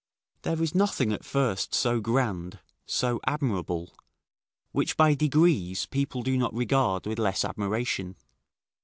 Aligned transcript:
["There 0.41 0.63
is 0.63 0.73
nothing 0.73 1.13
at 1.13 1.23
first 1.23 1.75
so 1.75 1.99
grand, 1.99 2.57
so 2.87 3.19
admirable, 3.27 3.93
which 4.71 4.97
by 4.97 5.13
degrees 5.13 5.85
people 5.85 6.23
do 6.23 6.39
not 6.39 6.55
regard 6.55 7.05
with 7.05 7.19
less 7.19 7.45
admiration." 7.45 8.15